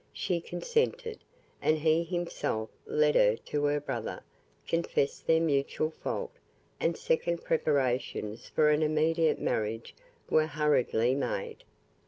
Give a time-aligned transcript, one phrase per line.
[0.13, 1.19] She consented,
[1.61, 4.23] and he himself led her to her brother,
[4.67, 6.31] confessed their mutual fault,
[6.79, 9.93] and second preparations for an immediate marriage
[10.27, 11.63] were hurriedly made.